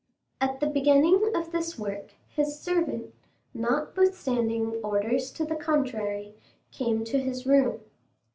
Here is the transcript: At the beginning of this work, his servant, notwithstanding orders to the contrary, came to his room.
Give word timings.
At 0.41 0.59
the 0.59 0.65
beginning 0.65 1.29
of 1.35 1.51
this 1.51 1.77
work, 1.77 2.13
his 2.27 2.59
servant, 2.59 3.13
notwithstanding 3.53 4.81
orders 4.83 5.29
to 5.33 5.45
the 5.45 5.55
contrary, 5.55 6.33
came 6.71 7.03
to 7.05 7.19
his 7.19 7.45
room. 7.45 7.81